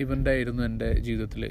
ഇവന്റ് 0.00 0.30
ആയിരുന്നു 0.30 0.62
എന്റെ 0.62 0.88
ജീവിതത്തിൽ 1.00 1.42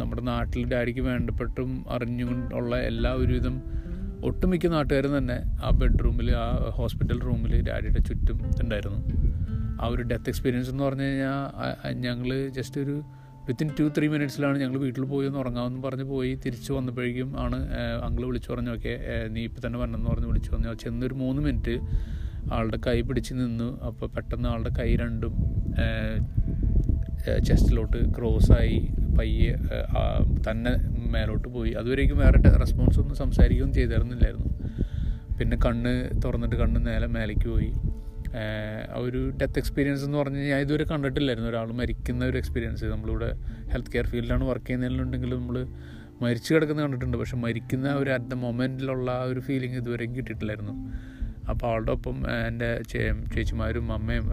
നമ്മുടെ 0.00 0.22
നാട്ടിൽ 0.22 0.64
ഡാഡിക്ക് 0.72 1.00
വേണ്ടപ്പെട്ടും 1.00 1.70
അറിഞ്ഞുകൊണ്ടുള്ള 1.90 2.76
എല്ലാ 2.90 3.12
ഒരുവിധം 3.14 3.56
ഒട്ടുമിക്ക 4.24 4.66
നാട്ടുകാരും 4.66 5.18
തന്നെ 5.18 5.38
ആ 5.64 5.70
ബെഡ്റൂമിൽ 5.70 6.30
ആ 6.30 6.46
ഹോസ്പിറ്റൽ 6.78 7.20
റൂമിൽ 7.20 7.54
ഡാഡിയുടെ 7.68 7.98
ചുറ്റും 7.98 8.38
ഉണ്ടായിരുന്നു. 8.62 9.00
ആ 9.82 9.86
ഒരു 9.86 10.02
ഡെത്ത് 10.02 10.28
എക്സ്പീരിയൻസ് 10.28 10.70
എന്ന് 10.70 10.84
പറഞ്ഞു 10.84 11.02
കഴിഞ്ഞാൽ 11.02 11.92
ഞങ്ങൾ 12.06 12.48
ജസ്റ്റ് 12.48 12.80
ഒരു 12.80 12.96
വിത്തിൻ 13.48 13.68
ടു 13.78 13.84
ത്രീ 13.98 14.08
മിനിറ്റ്സിലാണ് 14.08 14.56
ഞങ്ങൾ 14.58 14.78
വീട്ടിൽ 14.78 15.04
പോയി 15.04 15.26
ഒന്ന് 15.26 15.38
ഉറങ്ങാമെന്ന് 15.38 15.82
പറഞ്ഞ് 15.82 16.04
പോയി. 16.04 16.32
തിരിച്ചു 16.34 16.72
വന്നപ്പോഴേക്കും 16.72 17.40
ആണ് 17.40 17.58
അങ്കിൾ 18.06 18.24
വിളിച്ചു 18.26 18.52
പറഞ്ഞു 18.52 18.70
ഓക്കെ 18.70 18.94
നീ 19.28 19.42
ഇപ്പം 19.42 19.62
തന്നെ 19.66 19.78
വരണമെന്ന് 19.78 20.10
പറഞ്ഞ് 20.10 20.26
വിളിച്ചു 20.26 20.50
പറഞ്ഞു 20.52 20.74
ചെന്നൊരു 20.74 21.14
മൂന്ന് 21.14 21.42
മിനിറ്റ് 21.42 21.76
ആളുടെ 22.52 22.78
കൈ 22.86 23.00
പിടിച്ച് 23.00 23.34
നിന്നു. 23.34 23.80
അപ്പോൾ 23.80 24.08
പെട്ടെന്ന് 24.16 24.48
ആളുടെ 24.48 24.70
കൈ 24.78 24.96
രണ്ടും 24.96 25.34
ചെസ്റ്റിലോട്ട് 27.48 27.98
ക്രോസായി 28.16 28.78
പയ്യെ 29.18 29.52
തന്നെ 30.46 30.72
മേലോട്ട് 31.14 31.48
പോയി. 31.56 31.72
അതുവരേക്കും 31.80 32.18
വേറെ 32.24 32.38
റെസ്പോൺസ് 32.64 32.98
ഒന്നും 33.02 33.16
സംസാരിക്കുകയും 33.22 33.72
ചെയ്തിരുന്നില്ലായിരുന്നു. 33.78 34.50
പിന്നെ 35.38 35.56
കണ്ണ് 35.64 35.92
തുറന്നിട്ട് 36.24 36.56
കണ്ണ് 36.62 36.80
നേരെ 36.86 37.08
മേലേക്ക് 37.16 37.48
പോയി. 37.54 37.70
ഒരു 39.04 39.20
ഡെത്ത് 39.40 39.58
എക്സ്പീരിയൻസ് 39.60 40.02
എന്ന് 40.06 40.18
പറഞ്ഞു 40.18 40.38
കഴിഞ്ഞാൽ 40.38 40.56
ഞാൻ 40.56 40.64
ഇതുവരെ 40.64 40.84
കണ്ടിട്ടില്ലായിരുന്നു. 40.92 41.50
ഒരാൾ 41.50 41.68
മരിക്കുന്ന 41.80 42.24
ഒരു 42.30 42.36
എക്സ്പീരിയൻസ് 42.40 42.84
നമ്മളിവിടെ 42.94 43.28
ഹെൽത്ത് 43.72 43.92
കെയർ 43.92 44.06
ഫീൽഡിലാണ് 44.12 44.44
വർക്ക് 44.50 44.66
ചെയ്യുന്നതിലുണ്ടെങ്കിലും 44.66 45.38
നമ്മൾ 45.42 45.58
മരിച്ചു 46.24 46.50
കിടക്കുന്ന 46.54 46.80
കണ്ടിട്ടുണ്ട്. 46.82 47.16
പക്ഷെ 47.16 47.36
മരിക്കുന്ന 47.44 47.88
ഒരു 48.00 48.10
അറ്റ് 48.16 48.30
ദ 48.32 48.36
മൊമെന്റിലുള്ള 48.44 49.10
ആ 49.20 49.24
ഒരു 49.32 49.40
ഫീലിംഗ് 49.48 49.76
ഇതുവരെയും 49.82 50.12
കിട്ടിയിട്ടില്ലായിരുന്നു. 50.16 50.74
അപ്പോൾ 51.50 51.66
അവളുടെ 51.70 51.92
ഒപ്പം 51.92 52.16
എന്റെ 52.48 52.70
ചേച്ചിമാരും 52.92 53.92
അമ്മയും 53.92 54.26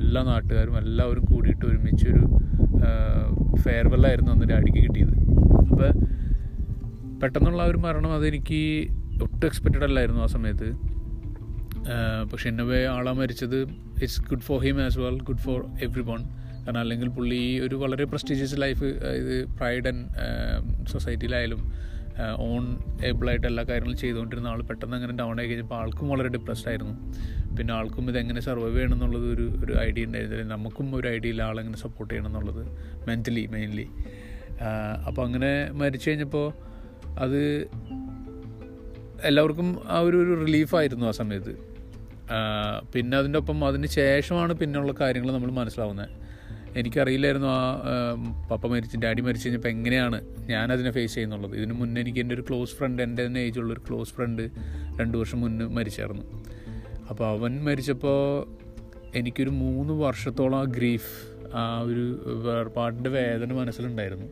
എല്ലാ 0.00 0.22
നാട്ടുകാരും 0.22 0.78
എല്ലാവരും 0.78 1.24
കൂടിയിട്ട് 1.32 1.64
ഒരുമിച്ചൊരു 1.64 2.24
ഫെയർവെല്ലായിരുന്നു 3.64 4.32
അന്ന് 4.32 4.46
ഡാഡിക്ക് 4.52 4.80
കിട്ടിയത്. 4.86 5.14
അപ്പോൾ 5.70 5.88
പെട്ടെന്നുള്ള 7.22 7.62
ഒരു 7.62 7.78
മരണം 7.86 8.12
അതെനിക്ക് 8.12 8.60
ഒട്ടും 9.22 9.46
എക്സ്പെക്റ്റഡ് 9.46 9.86
അല്ലായിരുന്നു 9.88 10.22
ആ 10.22 10.26
സമയത്ത്. 10.36 10.68
പക്ഷെ 12.32 12.50
പോയി 12.70 12.84
ആളാ 12.96 13.12
മരിച്ചത് 13.12 13.58
it's 14.02 14.20
good 14.30 14.44
for 14.48 14.58
him 14.64 14.76
as 14.84 14.98
well 14.98 15.18
good 15.28 15.42
for 15.46 15.60
everyone 16.10 16.20
കാരണം 16.64 16.80
അല്ലെങ്കിൽ 16.80 17.08
പുള്ളി 17.08 17.60
ഒരു 17.66 17.76
വളരെ 17.76 18.04
പ്രസ്റ്റീജിയസ് 18.04 18.56
ലൈഫ് 18.60 18.84
ഇത് 19.20 19.34
പ്രൈഡ് 19.58 19.88
ആൻഡ് 19.88 20.04
സൊസൈറ്റിയിലായാലും 20.92 21.60
ഓൺ 22.38 22.78
ഏബിളായിട്ട് 23.04 23.46
എല്ലാ 23.46 23.62
കാര്യങ്ങളും 23.62 23.96
ചെയ്തുകൊണ്ടിരുന്ന 23.96 24.48
ആൾ 24.48 24.62
പെട്ടെന്ന് 24.62 24.96
അങ്ങനെ 24.96 25.12
ഡൗൺ 25.12 25.40
ആയി 25.40 25.48
കഴിഞ്ഞപ്പോൾ 25.48 25.74
ആൾക്കും 25.74 26.08
വളരെ 26.08 26.28
ഡിപ്രസ്ഡ് 26.28 26.68
ആയിരുന്നു. 26.68 26.94
പിന്നെ 27.56 27.74
ആൾക്കും 27.74 28.10
ഇതെങ്ങനെ 28.10 28.40
സർവൈവ് 28.40 28.76
ചെയ്യണം 28.76 28.94
എന്നുള്ളത് 28.94 29.26
ഒരു 29.34 29.46
ഒരു 29.64 29.72
ഐഡിയ 29.80 30.04
ഉണ്ടായിരുന്നില്ല 30.04 30.44
നമുക്കും 30.54 30.96
ഒരു 30.96 31.08
ഐഡിയ 31.08 31.30
ഇല്ല 31.30 31.42
ആളെങ്ങനെ 31.42 31.76
സപ്പോർട്ട് 31.76 32.14
ചെയ്യണം 32.14 32.28
എന്നുള്ളത് 32.28 32.62
മെന്റലി 33.08 33.46
മെയിൻലി 33.46 33.86
അപ്പോൾ 35.06 35.22
അങ്ങനെ 35.26 35.70
മരിച്ചു 35.72 36.10
കഴിഞ്ഞപ്പോൾ 36.10 36.46
അത് 37.18 37.40
എല്ലാവർക്കും 39.24 39.82
ആ 39.88 39.98
ഒരു 40.00 40.16
ഒരു 40.16 40.34
റിലീഫായിരുന്നു 40.44 41.06
ആ 41.06 41.10
സമയത്ത്. 41.10 41.54
പിന്നെ 42.94 43.16
അതിന്റെ 43.16 43.38
ഒപ്പം 43.38 43.64
അതിന് 43.64 43.86
ശേഷമാണ് 43.86 44.52
പിന്നെയുള്ള 44.52 44.92
കാര്യങ്ങൾ 45.00 45.32
നമ്മൾ 45.32 45.50
മനസ്സിലാവുന്നത് 45.50 46.19
എനിക്കറിയില്ലായിരുന്നു 46.76 47.48
ആ 47.48 47.74
പപ്പ 48.50 48.66
മരിച്ച് 48.66 48.96
ഡാഡി 48.96 49.20
മരിച്ചു 49.20 49.48
കഴിഞ്ഞപ്പോൾ 49.48 49.68
എങ്ങനെയാണ് 49.68 50.20
ഞാനതിനെ 50.46 50.90
ഫേസ് 50.90 51.14
ചെയ്യുന്നുള്ളത്. 51.14 51.56
ഇതിന് 51.56 51.72
മുന്നേ 51.72 52.00
എനിക്ക് 52.00 52.18
എന്റെ 52.18 52.34
ഒരു 52.34 52.42
ക്ലോസ് 52.42 52.74
ഫ്രണ്ട് 52.74 53.02
എന്റെ 53.02 53.26
തന്നെ 53.26 53.40
ഏജുള്ള 53.40 53.72
ഒരു 53.72 53.80
ക്ലോസ് 53.88 54.12
ഫ്രണ്ട് 54.12 54.42
രണ്ട് 55.00 55.18
വർഷം 55.18 55.40
മുന്നേ 55.40 55.66
മരിച്ചായിരുന്നു. 55.66 56.22
അപ്പോൾ 57.10 57.38
അവൻ 57.38 57.64
മരിച്ചപ്പോൾ 57.64 58.46
എനിക്കൊരു 59.14 59.50
മൂന്ന് 59.50 59.92
വർഷത്തോളം 59.92 60.58
ആ 60.58 60.64
ഗ്രീഫ് 60.64 61.30
ആ 61.54 61.80
ഒരു 61.80 62.34
വേർപാടിന്റെ 62.44 63.10
വേദന 63.10 63.52
മനസ്സിലുണ്ടായിരുന്നു. 63.52 64.26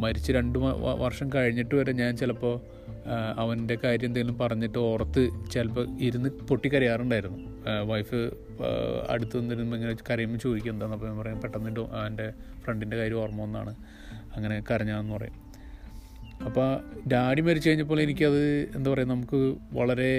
മരിച്ച് 0.00 0.32
രണ്ട് 0.32 0.58
വർഷം 0.84 1.30
കഴിഞ്ഞിട്ട് 1.34 1.74
വരെ 1.74 1.92
ഞാൻ 1.92 2.16
ചിലപ്പോൾ 2.16 2.77
അവന്റെ 3.40 3.76
കാര്യം 3.84 4.08
എന്തെങ്കിലും 4.08 4.38
പറഞ്ഞിട്ട് 4.38 4.78
ഓർത്ത് 4.78 5.22
ചിലപ്പോൾ 5.52 5.86
ഇരുന്ന് 6.06 6.30
പൊട്ടിക്കരയാറുണ്ടായിരുന്നു. 6.48 7.38
വൈഫ് 7.90 8.20
അടുത്ത് 9.10 9.40
നിന്നിരുന്നു 9.40 9.76
ഇങ്ങനെ 9.76 9.94
കരയുമ്പോൾ 10.10 10.38
ചോദിക്കും 10.38 10.72
എന്താണെന്ന് 10.72 10.96
അപ്പോൾ 10.96 11.10
ഞാൻ 11.10 11.18
പറയും 11.22 11.40
പെട്ടെന്ന് 11.42 11.84
എന്റെ 12.06 12.26
ഫ്രണ്ടിന്റെ 12.64 12.96
കാര്യം 12.96 13.18
ഓർമ്മ 13.24 13.42
ഒന്നാണ് 13.42 13.74
അങ്ങനെ 14.36 14.56
കരഞ്ഞാന്ന് 14.70 15.14
പറയും. 15.16 15.36
അപ്പോൾ 16.46 16.68
ഡാഡി 17.12 17.42
മരിച്ചു 17.46 17.68
കഴിഞ്ഞപ്പോൾ 17.68 18.00
എനിക്കത് 18.00 18.42
എന്താ 18.76 18.88
പറയുക 18.90 19.08
നമുക്ക് 19.08 19.38
വളരെ 19.78 20.10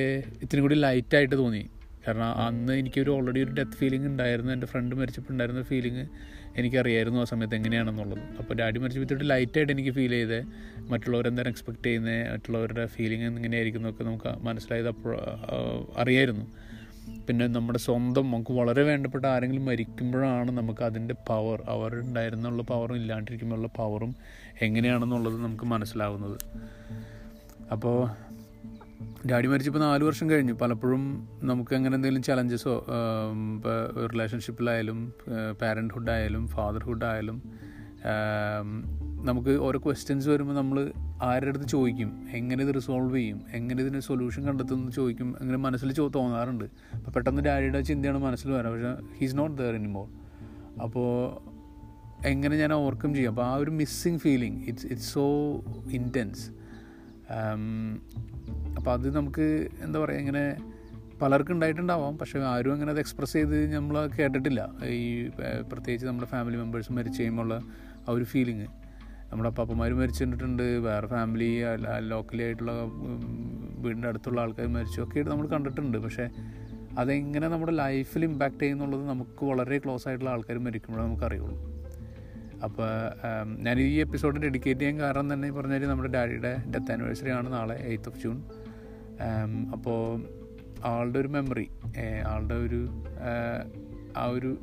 ഇത്തിരി 0.44 0.62
കൂടി 0.62 0.76
ലൈറ്റായിട്ട് 0.86 1.36
തോന്നി. 1.36 1.64
കാരണം 2.08 2.38
അന്ന് 2.46 2.74
എനിക്കൊരു 2.74 3.12
ഓൾറെഡി 3.12 3.40
ഒരു 3.40 3.52
ഡെത്ത് 3.52 3.72
ഫീലിംഗ് 3.72 4.08
ഉണ്ടായിരുന്നു. 4.08 4.54
എന്റെ 4.54 4.68
ഫ്രണ്ട് 4.68 4.96
മരിച്ചപ്പോൾ 4.96 5.34
ഉണ്ടായിരുന്ന 5.34 5.64
ഫീലിംഗ് 5.64 6.08
എനിക്കറിയായിരുന്നു 6.56 7.20
ആ 7.20 7.24
സമയത്ത് 7.24 7.56
എങ്ങനെയാണെന്നുള്ളത്. 7.56 8.20
അപ്പോൾ 8.40 8.54
ഡാഡി 8.54 8.80
മരിച്ചു 8.80 9.00
വിത്തിട്ട് 9.00 9.30
ലൈറ്റായിട്ട് 9.30 9.74
എനിക്ക് 9.74 9.90
ഫീൽ 9.90 10.12
ചെയ്തത് 10.12 10.46
മറ്റുള്ളവരെന്തായാലും 10.92 11.52
എക്സ്പെക്ട് 11.52 11.86
ചെയ്യുന്നത് 11.86 12.32
മറ്റുള്ളവരുടെ 12.32 12.86
ഫീലിംഗ് 12.86 13.24
എങ്ങനെയായിരിക്കും 13.24 13.80
എന്നൊക്കെ 13.80 14.04
നമുക്ക് 14.04 14.40
മനസ്സിലായത് 14.40 14.88
അപ്പോൾ 14.88 15.20
അറിയായിരുന്നു. 15.98 16.46
പിന്നെ 17.28 17.48
നമ്മുടെ 17.48 17.80
സ്വന്തം 17.80 18.26
നമുക്ക് 18.26 18.52
വളരെ 18.52 18.82
വേണ്ടപ്പെട്ട 18.84 19.26
ആരെങ്കിലും 19.26 19.66
മരിക്കുമ്പോഴാണ് 19.66 20.52
നമുക്ക് 20.52 20.84
അതിന്റെ 20.84 21.16
പവർ 21.28 21.64
അവരുണ്ടായിരുന്നുള്ള 21.68 22.64
പവറും 22.64 22.96
ഇല്ലാണ്ടിരിക്കുമ്പോഴുള്ള 22.96 23.68
പവറും 23.68 24.16
എങ്ങനെയാണെന്നുള്ളത് 24.62 25.44
നമുക്ക് 25.44 25.64
മനസ്സിലാവുന്നത്. 25.64 26.38
അപ്പോൾ 27.72 28.29
ഡാഡി 29.30 29.48
മരിച്ചപ്പോൾ 29.48 29.80
നാല് 29.80 30.04
വർഷം 30.04 30.30
കഴിഞ്ഞു. 30.30 30.54
പലപ്പോഴും 30.54 31.30
നമുക്ക് 31.44 31.76
അങ്ങനെ 31.76 31.96
എന്തെങ്കിലും 31.96 32.24
ചലഞ്ചസോ 32.24 32.86
ഇപ്പോൾ 33.56 34.08
റിലേഷൻഷിപ്പിലായാലും 34.08 35.14
പാരന്റ്ഹുഡ് 35.62 36.12
ആയാലും 36.12 36.48
ഫാദർഹുഡ് 36.48 37.06
ആയാലും 37.06 37.38
നമുക്ക് 39.26 39.50
ഓരോ 39.50 39.80
ക്വസ്റ്റ്യൻസ് 39.80 40.30
വരുമ്പോൾ 40.30 40.54
നമ്മൾ 40.54 40.92
ആരുടെ 41.22 41.50
അടുത്ത് 41.50 41.66
ചോദിക്കും. 41.66 42.28
എങ്ങനെ 42.32 42.64
ഇത് 42.64 42.76
റിസോൾവ് 42.76 43.16
ചെയ്യും? 43.16 43.42
എങ്ങനെ 43.54 43.84
ഇതിന് 43.84 44.00
സൊല്യൂഷൻ 44.00 44.46
കണ്ടെത്തും 44.46 44.80
എന്ന് 44.80 44.92
ചോദിക്കും. 44.92 45.36
അങ്ങനെ 45.40 45.58
മനസ്സിൽ 45.58 45.94
ചോ 45.94 46.08
തോന്നാറുണ്ട്. 46.08 46.66
അപ്പോൾ 46.96 47.12
പെട്ടെന്ന് 47.12 47.42
ഡാഡിയുടെ 47.42 47.82
ചിന്തയാണ് 47.82 48.18
മനസ്സിൽ 48.18 48.52
വരാം 48.52 48.74
പക്ഷേ 48.74 48.94
ഹീസ് 49.20 49.38
നോട്ട് 49.38 49.58
ദർ 49.62 49.76
എനിമോർ 49.76 50.08
അപ്പോൾ 50.82 51.10
എങ്ങനെ 52.28 52.58
ഞാൻ 52.58 52.74
ഓവർകം 52.74 53.14
ചെയ്യും? 53.16 53.30
അപ്പോൾ 53.30 53.46
ആ 53.46 53.56
ഒരു 53.56 53.72
missing 53.72 54.20
feeling 54.20 54.68
it's 54.68 54.86
it's 54.86 55.14
so 55.14 55.26
intense 55.92 56.46
അപ്പോൾ 58.80 58.92
അത് 58.98 59.08
നമുക്ക് 59.20 59.48
എന്താ 59.86 59.98
പറയുക 60.04 60.24
ഇങ്ങനെ 60.24 60.44
പലർക്കും 61.22 61.54
ഉണ്ടായിട്ടുണ്ടാവാം. 61.56 62.14
പക്ഷേ 62.20 62.38
ആരും 62.52 62.74
അങ്ങനെ 62.76 62.92
അത് 62.94 63.00
എക്സ്പ്രസ് 63.04 63.34
ചെയ്ത് 63.38 63.58
നമ്മൾ 63.78 63.96
കേട്ടിട്ടില്ല. 64.18 64.62
ഈ 64.98 65.08
പ്രത്യേകിച്ച് 65.72 66.06
നമ്മുടെ 66.10 66.28
ഫാമിലി 66.34 66.58
മെമ്പേഴ്സ് 66.62 66.94
മരിച്ചു 66.98 67.20
കഴിയുമ്പോൾ 67.22 67.52
ആ 67.56 68.12
ഒരു 68.18 68.26
ഫീലിങ് 68.34 68.68
നമ്മുടെ 69.32 69.50
അപ്പാപ്പന്മാർ 69.52 69.92
മരിച്ചിട്ടുണ്ട് 70.02 70.64
വേറെ 70.86 71.08
ഫാമിലി 71.16 71.50
ലോക്കലി 72.12 72.44
ആയിട്ടുള്ള 72.46 72.74
വീടിന്റെ 73.84 74.08
അടുത്തുള്ള 74.12 74.40
ആൾക്കാർ 74.44 74.70
മരിച്ചു 74.78 75.02
ഒക്കെ 75.04 75.26
നമ്മൾ 75.32 75.48
കണ്ടിട്ടുണ്ട്. 75.56 75.98
പക്ഷേ 76.06 76.26
അതെങ്ങനെ 77.02 77.48
നമ്മുടെ 77.54 77.74
ലൈഫിൽ 77.82 78.24
ഇമ്പാക്റ്റ് 78.30 78.64
ചെയ്യുന്നുള്ളത് 78.64 79.04
നമുക്ക് 79.12 79.44
വളരെ 79.52 79.78
ക്ലോസ് 79.84 80.08
ആയിട്ടുള്ള 80.10 80.32
ആൾക്കാർ 80.36 80.58
മരിക്കുമ്പോഴേ 80.68 81.04
നമുക്കറിയുള്ളൂ. 81.08 81.58
അപ്പോൾ 82.68 82.90
ഞാൻ 83.66 83.76
ഈ 83.84 83.94
എപ്പിസോഡ് 84.06 84.42
ഡെഡിക്കേറ്റ് 84.46 84.80
ചെയ്യാൻ 84.80 84.98
കാരണം 85.04 85.28
തന്നെ 85.34 85.50
പറഞ്ഞാൽ 85.58 85.86
നമ്മുടെ 85.92 86.12
ഡാഡിയുടെ 86.16 86.54
ഡെത്ത് 86.74 86.92
ആനിവേഴ്സറി 86.96 87.32
ആണ് 87.38 87.48
നാളെ 87.58 87.78
എയ്ത്ത് 87.92 88.10
ഓഫ് 88.12 88.20
ജൂൺ 88.24 88.38
അപ്പോൾ 89.72 90.26
ആളുടെ 90.86 91.20
ഒരു 91.20 91.28
മെമ്മറി 91.28 91.70
ആളുടെ 92.28 92.56
ഒരു 92.56 92.88
ആ 94.18 94.26
ഒരു 94.26 94.58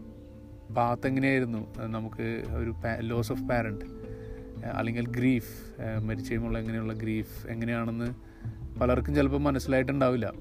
പാത്ത് 0.77 1.07
എങ്ങനെയായിരുന്നു? 1.07 1.61
നമുക്ക് 1.87 2.45
ഒരു 2.55 2.75
ലോസ് 3.01 3.33
ഓഫ് 3.33 3.43
പാരന്റ് 3.43 3.85
അല്ലെങ്കിൽ 4.67 5.07
ഗ്രീഫ് 5.09 5.81
മരിച്ചു 6.05 6.31
കഴിയുമ്പോൾ 6.33 6.59
എങ്ങനെയുള്ള 6.59 6.93
ഗ്രീഫ് 6.93 7.47
എങ്ങനെയാണെന്ന് 7.47 8.09
പലർക്കും 8.81 9.15
ചിലപ്പോൾ 9.15 9.41
മനസ്സിലായിട്ടുണ്ടാവില്ല. 9.41 10.33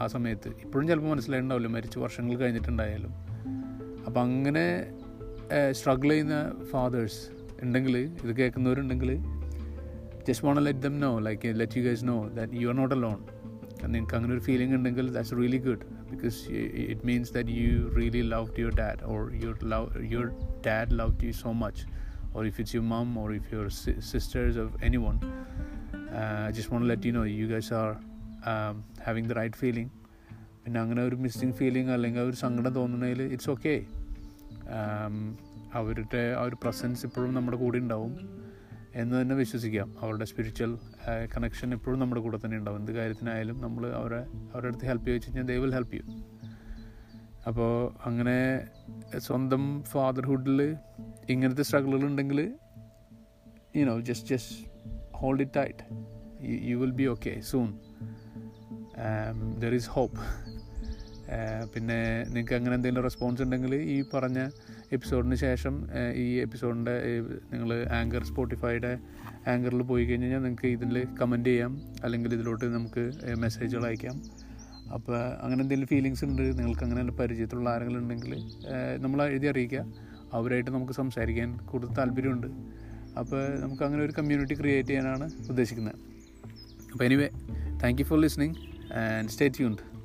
ആ 0.00 0.06
സമയത്ത്. 0.06 0.48
ഇപ്പോഴും 0.48 0.88
ചിലപ്പോൾ 0.88 1.08
മനസ്സിലായിട്ടുണ്ടാവില്ല. 1.08 1.68
മരിച്ച് 1.68 1.98
വർഷങ്ങൾ 1.98 2.36
കഴിഞ്ഞിട്ടുണ്ടായാലും. 2.36 3.12
അപ്പം 4.06 4.22
അങ്ങനെ 4.22 4.66
സ്ട്രഗിൾ 5.72 6.10
ചെയ്യുന്ന 6.10 6.52
ഫാദേഴ്സ് 6.72 7.20
ഉണ്ടെങ്കിൽ 7.62 7.96
ഇത് 7.98 8.32
കേൾക്കുന്നവരുണ്ടെങ്കിൽ 8.36 9.10
just 10.28 10.46
want 10.46 10.66
let 10.66 10.78
them 10.78 11.00
know 11.00 11.18
like 11.18 11.60
let 11.60 11.78
you 11.78 11.84
guys 11.84 12.04
know 12.04 12.28
that 12.28 12.52
you 12.54 12.68
are 12.68 12.76
not 12.76 12.94
alone 12.98 13.18
നിങ്ങൾക്ക് 13.84 14.14
അങ്ങനെ 14.14 14.32
ഒരു 14.32 14.40
ഫീലിംഗ് 14.40 14.74
ഉണ്ടെങ്കിൽ 14.74 15.12
that's 15.12 15.36
really 15.36 15.58
good 15.58 15.84
because 16.10 16.38
it 16.88 17.06
means 17.06 17.34
that 17.34 17.48
you 17.48 17.88
really 17.98 18.22
love 18.22 18.60
your 18.60 18.74
dad 18.74 19.02
or 19.02 19.34
your 19.34 19.64
love 19.64 20.04
your 20.12 20.28
dad 20.66 20.98
love 20.98 21.24
you 21.24 21.32
so 21.32 21.52
much 21.52 21.82
or 22.34 22.46
if 22.46 22.60
it's 22.60 22.76
your 22.76 22.86
mum 22.86 23.18
or 23.18 23.34
if 23.34 23.54
your 23.54 23.68
sisters 24.12 24.58
of 24.58 24.84
anyone 24.96 25.18
just 26.50 26.72
want 26.72 26.88
let 26.88 27.06
you 27.06 27.12
know 27.12 27.24
you 27.24 27.46
guys 27.46 27.74
are 27.74 27.96
having 29.04 29.28
the 29.28 29.32
right 29.32 29.56
feeling 29.56 29.90
പിന്നെ 30.64 30.80
അങ്ങനെ 30.80 31.02
ഒരു 31.02 31.16
missing 31.16 31.52
feeling 31.52 31.90
അല്ലെങ്കിൽ 31.90 32.20
ഒരു 32.20 32.36
സങ്കടം 32.36 32.74
തോന്നുന്നതിൽ 32.74 33.22
it's 33.22 33.50
okay 33.50 33.74
അവരുടെ 35.74 36.34
ആ 36.38 36.42
ഒരു 36.42 36.56
presence 36.62 37.06
ഇപ്പോഴും 37.06 37.34
നമ്മുടെ 37.34 37.56
കൂടെ 37.56 37.78
ഉണ്ടാവും. 37.78 38.12
എന്ന് 39.00 39.14
തന്നെ 39.20 39.34
വിശ്വസിക്കാം. 39.34 39.88
അവരുടെ 40.00 40.24
സ്പിരിച്വൽ 40.24 40.72
കണക്ഷൻ 41.36 41.72
എപ്പോഴും 41.74 41.98
നമ്മുടെ 42.00 42.20
കൂടെ 42.20 42.38
തന്നെ 42.44 42.56
ഉണ്ടാവും. 42.58 42.78
എന്ത് 42.78 42.92
കാര്യത്തിനായാലും 42.92 43.60
നമ്മൾ 43.60 43.84
അവരെ 44.00 44.20
അവരുടെ 44.52 44.66
അടുത്ത് 44.66 44.86
ഹെൽപ്പ് 44.86 45.06
ചോദിച്ചു 45.08 45.28
കഴിഞ്ഞാൽ 45.28 45.46
ദേ 45.46 45.56
വിൽ 45.56 45.74
ഹെൽപ്പ് 45.74 45.92
ചെയ്യും 45.92 46.08
അപ്പോൾ 47.46 47.72
അങ്ങനെ 48.08 48.38
സ്വന്തം 49.18 49.64
ഫാദർഹുഡിൽ 49.84 50.60
ഇങ്ങനത്തെ 51.30 51.62
സ്ട്രഗിളുകൾ 51.62 52.06
ഉണ്ടെങ്കിൽ 52.06 52.40
you 53.76 53.84
know 53.84 54.00
just 54.00 54.28
just 54.28 54.56
hold 55.12 55.40
it 55.40 55.56
tight 55.56 55.84
you 56.70 56.76
will 56.76 56.90
be 56.90 57.06
okay 57.06 57.40
soon 57.40 57.68
there 59.58 59.74
is 59.74 59.90
hope 59.90 60.18
പിന്നെ 61.74 61.98
നിങ്ങൾക്ക് 62.28 62.54
അങ്ങനെ 62.54 62.74
എന്തെങ്കിലും 62.74 63.02
റെസ്പോൺസ് 63.02 63.42
ഉണ്ടെങ്കിൽ 63.42 63.74
ഈ 63.74 64.04
പറഞ്ഞ 64.14 64.40
എപ്പിസോഡിന് 64.92 65.34
ശേഷം 65.34 65.88
ഈ 66.14 66.32
എപ്പിസോഡിന്റെ 66.32 66.94
നിങ്ങൾ 67.52 67.86
ആങ്കർ 67.88 68.24
സ്പോട്ടിഫൈയുടെ 68.24 68.98
ആങ്കറിൽ 69.48 69.82
പോയി 69.82 70.04
കഴിഞ്ഞ് 70.04 70.24
കഴിഞ്ഞാൽ 70.24 70.42
നിങ്ങൾക്ക് 70.42 70.66
ഇതിൽ 70.66 71.06
കമന്റ് 71.22 71.48
ചെയ്യാം. 71.48 71.82
അല്ലെങ്കിൽ 72.04 72.34
ഇതിലോട്ട് 72.34 72.64
നമുക്ക് 72.64 73.12
മെസ്സേജുകൾ 73.38 73.86
അയക്കാം. 73.86 74.22
അപ്പോൾ 74.94 75.18
അങ്ങനെ 75.42 75.62
എന്തെങ്കിലും 75.62 75.88
ഫീലിങ്സ് 75.88 76.24
ഉണ്ട് 76.24 76.58
നിങ്ങൾക്ക് 76.58 76.84
അങ്ങനെ 76.84 77.12
പരിചയത്തിലുള്ള 77.12 77.70
ആരെങ്കിലും 77.70 77.98
ഉണ്ടെങ്കിൽ 77.98 78.34
നമ്മൾ 78.98 79.22
എഴുതി 79.22 79.46
അറിയിക്കുക. 79.46 79.84
അവരായിട്ട് 80.32 80.70
നമുക്ക് 80.70 80.92
സംസാരിക്കാൻ 80.92 81.56
കൂടുതൽ 81.56 81.94
താല്പര്യമുണ്ട്. 81.94 82.46
അപ്പോൾ 83.18 83.60
നമുക്ക് 83.60 83.82
അങ്ങനെ 83.82 84.02
ഒരു 84.04 84.12
കമ്മ്യൂണിറ്റി 84.12 84.54
ക്രിയേറ്റ് 84.54 84.88
ചെയ്യാനാണ് 84.88 85.30
ഉദ്ദേശിക്കുന്നത്. 85.48 85.94
അപ്പോൾ 86.92 87.04
anyway 87.04 87.28
thank 87.82 88.02
you 88.02 88.06
for 88.06 88.20
listening 88.20 88.54
and 88.94 89.28
stay 89.28 89.48
tuned 89.48 89.95